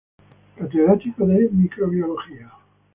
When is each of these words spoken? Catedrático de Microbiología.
Catedrático 0.57 1.27
de 1.27 1.47
Microbiología. 1.49 2.51